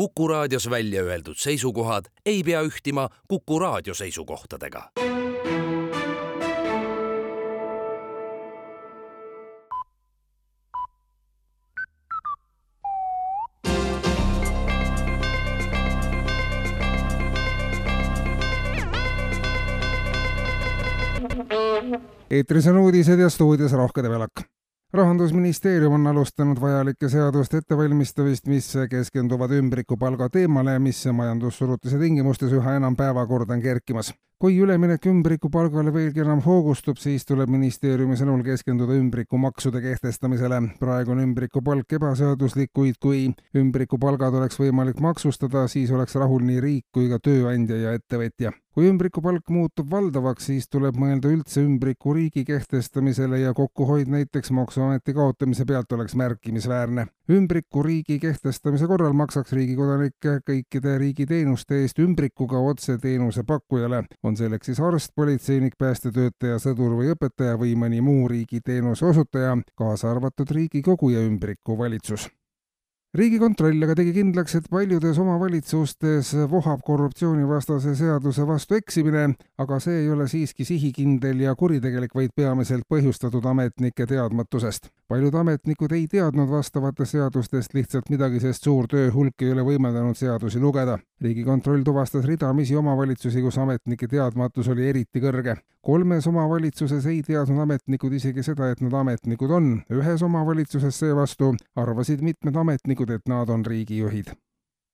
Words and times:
Kuku 0.00 0.28
raadios 0.28 0.70
välja 0.70 1.02
öeldud 1.02 1.36
seisukohad 1.36 2.04
ei 2.26 2.42
pea 2.42 2.62
ühtima 2.62 3.08
Kuku 3.28 3.58
raadio 3.58 3.94
seisukohtadega. 3.94 4.90
eetris 22.30 22.66
on 22.66 22.76
uudised 22.78 23.18
ja 23.18 23.30
stuudios 23.30 23.72
Rohke 23.72 24.02
Debelak 24.02 24.32
rahandusministeerium 24.92 25.92
on 25.92 26.06
alustanud 26.06 26.60
vajalike 26.60 27.08
seaduste 27.08 27.60
ettevalmistamist, 27.62 28.46
mis 28.46 28.72
keskenduvad 28.90 29.54
ümbrikupalga 29.54 30.28
teemale 30.28 30.78
mis 30.78 31.04
majandussurutise 31.12 31.98
tingimustes 31.98 32.52
üha 32.52 32.76
enam 32.80 32.96
päevakorda 32.96 33.54
on 33.54 33.62
kerkimas. 33.62 34.12
Kui 34.40 34.54
üleminek 34.56 35.04
ümbrikupalgale 35.04 35.92
veelgi 35.92 36.22
enam 36.22 36.38
hoogustub, 36.40 36.96
siis 36.96 37.26
tuleb 37.28 37.50
ministeeriumi 37.52 38.16
sõnul 38.16 38.40
keskenduda 38.46 38.96
ümbrikumaksude 38.96 39.82
kehtestamisele. 39.84 40.62
praegu 40.80 41.12
on 41.12 41.20
ümbrikupalk 41.26 41.92
ebaseaduslik, 41.98 42.70
kuid 42.72 42.96
kui 43.00 43.26
ümbrikupalgad 43.56 44.40
oleks 44.40 44.56
võimalik 44.62 45.00
maksustada, 45.00 45.66
siis 45.68 45.92
oleks 45.92 46.16
rahul 46.16 46.40
nii 46.48 46.60
riik 46.60 46.86
kui 46.92 47.12
ka 47.12 47.20
tööandja 47.20 47.76
ja 47.84 47.92
ettevõtja 48.00 48.56
kui 48.74 48.86
ümbrikupalk 48.86 49.50
muutub 49.50 49.90
valdavaks, 49.90 50.46
siis 50.46 50.68
tuleb 50.70 50.98
mõelda 51.00 51.30
üldse 51.34 51.62
ümbrikuriigi 51.66 52.44
kehtestamisele 52.46 53.40
ja 53.42 53.54
kokkuhoid 53.54 54.10
näiteks 54.10 54.52
Maksuameti 54.54 55.14
kaotamise 55.14 55.66
pealt 55.66 55.92
oleks 55.92 56.14
märkimisväärne. 56.14 57.06
ümbrikuriigi 57.30 58.18
kehtestamise 58.18 58.86
korral 58.86 59.12
maksaks 59.12 59.52
riigi 59.52 59.76
kodanik 59.76 60.16
kõikide 60.46 60.96
riigiteenuste 60.98 61.82
eest 61.82 61.98
ümbrikuga 61.98 62.58
otse 62.58 62.98
teenuse 62.98 63.42
pakkujale, 63.46 64.04
on 64.22 64.29
selleks 64.36 64.70
siis 64.70 64.80
arst, 64.80 65.12
politseinik, 65.16 65.78
päästetöötaja, 65.78 66.58
sõdur 66.62 66.98
või 66.98 67.14
õpetaja 67.14 67.56
või 67.60 67.76
mõni 67.78 68.02
muu 68.04 68.28
riigiteenuse 68.28 69.06
osutaja, 69.10 69.56
kaasa 69.78 70.10
arvatud 70.10 70.50
Riigikogu 70.50 71.10
ja 71.14 71.24
ümbrikuvalitsus 71.26 72.28
riigikontroll 73.16 73.82
aga 73.82 73.96
tegi 73.98 74.12
kindlaks, 74.14 74.54
et 74.54 74.68
paljudes 74.70 75.18
omavalitsustes 75.18 76.32
vohab 76.50 76.82
korruptsioonivastase 76.86 77.96
seaduse 77.98 78.46
vastu 78.46 78.78
eksimine, 78.78 79.32
aga 79.58 79.80
see 79.82 80.04
ei 80.04 80.10
ole 80.14 80.28
siiski 80.30 80.66
sihikindel 80.68 81.42
ja 81.46 81.56
kuritegelik, 81.58 82.14
vaid 82.14 82.34
peamiselt 82.36 82.86
põhjustatud 82.90 83.46
ametnike 83.50 84.06
teadmatusest. 84.06 84.92
Paljud 85.10 85.34
ametnikud 85.34 85.92
ei 85.92 86.04
teadnud 86.06 86.48
vastavatest 86.50 87.16
seadustest 87.16 87.72
lihtsalt 87.74 88.10
midagi, 88.12 88.38
sest 88.40 88.66
suur 88.66 88.86
tööhulk 88.90 89.42
ei 89.42 89.50
ole 89.50 89.64
võimaldanud 89.66 90.14
seadusi 90.14 90.60
lugeda. 90.62 90.98
riigikontroll 91.20 91.82
tuvastas 91.84 92.28
ridamisi 92.30 92.76
omavalitsusi, 92.78 93.42
kus 93.42 93.58
ametnike 93.58 94.06
teadmatus 94.08 94.68
oli 94.68 94.86
eriti 94.88 95.20
kõrge. 95.20 95.56
kolmes 95.82 96.26
omavalitsuses 96.26 97.06
ei 97.06 97.22
teadnud 97.26 97.58
ametnikud 97.58 98.12
isegi 98.12 98.42
seda, 98.42 98.70
et 98.70 98.80
nad 98.80 98.92
ametnikud 98.92 99.50
on. 99.50 99.82
ühes 99.90 100.22
omavalitsuses 100.22 100.98
seevastu 100.98 101.54
arvasid 101.76 102.22
mitmed 102.22 102.56
ametnikud, 102.56 103.10
et 103.10 103.26
nad 103.28 103.48
on 103.48 103.66
riigijuhid. 103.66 104.30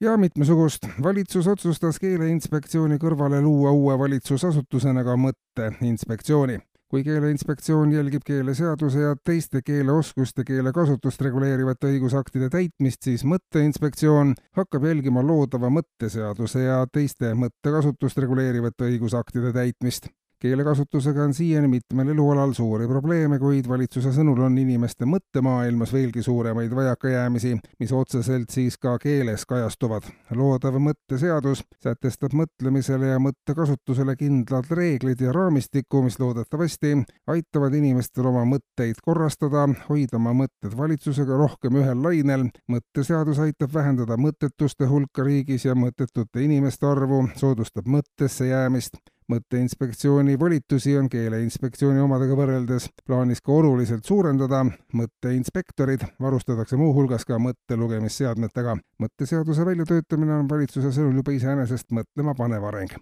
ja 0.00 0.16
mitmesugust. 0.16 0.88
valitsus 1.02 1.46
otsustas 1.46 1.98
Keeleinspektsiooni 1.98 2.98
kõrvale 2.98 3.40
luua 3.40 3.70
uue 3.70 3.98
valitsusasutusena 3.98 5.04
ka 5.04 5.16
Mõtteinspektsiooni 5.16 6.58
kui 6.90 7.04
Keeleinspektsioon 7.06 7.92
jälgib 7.92 8.22
keeleseaduse 8.26 9.00
ja 9.00 9.16
teiste 9.24 9.62
keeleoskust 9.62 10.38
ja 10.38 10.44
keelekasutust 10.44 11.20
reguleerivate 11.22 11.92
õigusaktide 11.94 12.50
täitmist, 12.50 13.02
siis 13.06 13.22
Mõtteinspektsioon 13.24 14.34
hakkab 14.58 14.88
jälgima 14.90 15.22
loodava 15.22 15.70
mõtteseaduse 15.70 16.66
ja 16.66 16.80
teiste 16.92 17.30
mõttekasutust 17.38 18.18
reguleerivate 18.18 18.90
õigusaktide 18.90 19.54
täitmist 19.54 20.10
keelekasutusega 20.40 21.22
on 21.22 21.34
siiani 21.34 21.68
mitmel 21.68 22.08
elualal 22.08 22.52
suuri 22.52 22.86
probleeme, 22.88 23.38
kuid 23.38 23.68
valitsuse 23.68 24.12
sõnul 24.16 24.40
on 24.46 24.56
inimeste 24.58 25.04
mõttemaailmas 25.04 25.92
veelgi 25.92 26.22
suuremaid 26.24 26.72
vajakajäämisi, 26.76 27.56
mis 27.80 27.92
otseselt 27.92 28.50
siis 28.50 28.78
ka 28.78 28.96
keeles 28.98 29.44
kajastuvad. 29.46 30.08
loodav 30.36 30.78
mõtteseadus 30.80 31.62
sätestab 31.82 32.32
mõtlemisele 32.40 33.12
ja 33.12 33.18
mõttekasutusele 33.20 34.16
kindlad 34.16 34.70
reeglid 34.70 35.20
ja 35.20 35.32
raamistiku, 35.32 36.02
mis 36.02 36.18
loodetavasti 36.20 36.96
aitavad 37.26 37.74
inimestel 37.74 38.26
oma 38.32 38.46
mõtteid 38.54 39.04
korrastada, 39.04 39.68
hoida 39.88 40.16
oma 40.16 40.32
mõtted 40.32 40.76
valitsusega 40.76 41.36
rohkem 41.36 41.76
ühel 41.82 42.02
lainel. 42.02 42.48
mõtteseadus 42.68 43.38
aitab 43.38 43.74
vähendada 43.74 44.16
mõttetuste 44.16 44.88
hulka 44.88 45.24
riigis 45.24 45.64
ja 45.64 45.74
mõttetute 45.74 46.40
inimeste 46.40 46.86
arvu, 46.86 47.28
soodustab 47.36 47.86
mõttesse 47.86 48.46
jäämist 48.46 48.96
mõtteinspektsiooni 49.30 50.38
volitusi 50.38 50.96
on 50.98 51.08
Keeleinspektsiooni 51.10 52.02
omadega 52.02 52.36
võrreldes 52.38 52.88
plaanis 53.06 53.42
ka 53.44 53.52
oluliselt 53.52 54.04
suurendada. 54.04 54.64
mõtteinspektorid 54.94 56.06
varustatakse 56.20 56.76
muuhulgas 56.76 57.24
ka 57.24 57.38
mõttelugemisseadmetega. 57.38 58.76
mõtteseaduse 58.98 59.66
väljatöötamine 59.66 60.34
on 60.34 60.50
valitsuse 60.50 60.92
sõnul 60.92 61.22
juba 61.22 61.32
iseenesest 61.32 61.90
mõtlema 61.90 62.34
panev 62.34 62.64
areng 62.64 62.98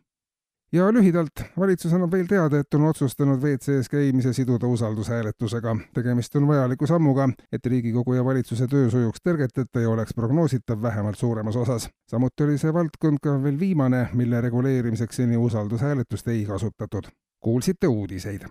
ja 0.73 0.93
lühidalt, 0.93 1.43
valitsus 1.59 1.93
annab 1.93 2.12
veel 2.12 2.27
teada, 2.29 2.61
et 2.61 2.75
on 2.75 2.84
otsustanud 2.91 3.41
WC-s 3.43 3.89
käimise 3.89 4.33
siduda 4.33 4.67
usaldushääletusega. 4.67 5.77
tegemist 5.95 6.37
on 6.37 6.49
vajaliku 6.49 6.87
sammuga, 6.87 7.29
et 7.53 7.67
Riigikogu 7.67 8.15
ja 8.15 8.25
valitsuse 8.25 8.67
töö 8.67 8.91
sujuks 8.91 9.25
tõrgeteta 9.29 9.81
ja 9.81 9.91
oleks 9.91 10.15
prognoositav 10.15 10.83
vähemalt 10.83 11.19
suuremas 11.19 11.56
osas. 11.56 11.89
samuti 12.11 12.45
oli 12.45 12.59
see 12.59 12.75
valdkond 12.75 13.19
ka 13.23 13.43
veel 13.43 13.59
viimane, 13.59 14.09
mille 14.12 14.41
reguleerimiseks 14.41 15.17
seni 15.17 15.37
usaldushääletust 15.37 16.29
ei 16.29 16.45
kasutatud. 16.45 17.09
kuulsite 17.41 17.87
uudiseid 17.87 18.43